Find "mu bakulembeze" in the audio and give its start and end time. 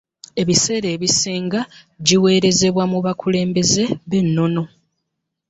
2.91-3.83